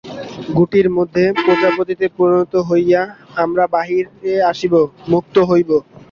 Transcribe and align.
গুটির 0.57 0.87
মধ্যে 0.97 1.23
প্রজাপতিতে 1.37 2.05
পরিণত 2.17 2.53
হইয়া 2.69 3.01
আমরা 3.35 3.63
বাহিরে 3.73 4.11
আসিব, 4.51 4.73
মুক্ত 5.11 5.35
হইব। 5.49 5.69